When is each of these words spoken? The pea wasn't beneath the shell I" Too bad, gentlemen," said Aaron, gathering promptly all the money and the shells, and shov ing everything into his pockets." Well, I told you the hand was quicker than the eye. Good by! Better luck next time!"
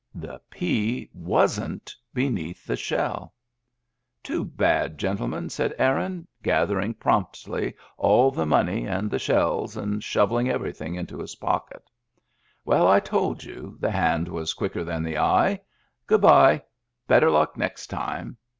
The 0.15 0.41
pea 0.49 1.07
wasn't 1.13 1.95
beneath 2.11 2.65
the 2.65 2.75
shell 2.75 3.35
I" 3.35 3.37
Too 4.27 4.43
bad, 4.43 4.97
gentlemen," 4.97 5.51
said 5.51 5.75
Aaron, 5.77 6.25
gathering 6.41 6.95
promptly 6.95 7.75
all 7.99 8.31
the 8.31 8.47
money 8.47 8.87
and 8.87 9.11
the 9.11 9.19
shells, 9.19 9.77
and 9.77 10.01
shov 10.01 10.41
ing 10.41 10.49
everything 10.49 10.95
into 10.95 11.19
his 11.19 11.35
pockets." 11.35 11.85
Well, 12.65 12.87
I 12.87 12.99
told 12.99 13.43
you 13.43 13.77
the 13.79 13.91
hand 13.91 14.27
was 14.27 14.55
quicker 14.55 14.83
than 14.83 15.03
the 15.03 15.19
eye. 15.19 15.61
Good 16.07 16.21
by! 16.21 16.63
Better 17.07 17.29
luck 17.29 17.55
next 17.55 17.85
time!" 17.85 18.37